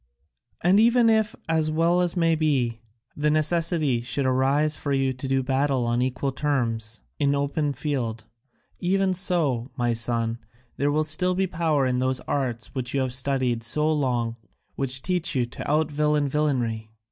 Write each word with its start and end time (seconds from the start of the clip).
And 0.61 0.79
even 0.79 1.11
if, 1.11 1.35
as 1.47 1.69
well 1.69 2.09
may 2.15 2.33
be, 2.33 2.79
the 3.15 3.29
necessity 3.29 4.01
should 4.01 4.25
arise 4.25 4.75
for 4.75 4.91
you 4.93 5.13
to 5.13 5.27
do 5.27 5.43
battle 5.43 5.85
on 5.85 6.01
equal 6.01 6.31
terms 6.31 7.03
in 7.19 7.35
open 7.35 7.71
field, 7.73 8.25
even 8.79 9.13
so, 9.13 9.69
my 9.77 9.93
son, 9.93 10.39
there 10.77 10.91
will 10.91 11.03
still 11.03 11.35
be 11.35 11.45
power 11.45 11.85
in 11.85 11.99
those 11.99 12.19
arts 12.21 12.73
which 12.73 12.95
you 12.95 13.01
have 13.01 13.13
studied 13.13 13.61
so 13.61 13.93
long 13.93 14.29
and 14.29 14.35
which 14.75 15.03
teach 15.03 15.35
you 15.35 15.45
to 15.45 15.69
out 15.69 15.91
villain 15.91 16.27
villainy. 16.27 16.89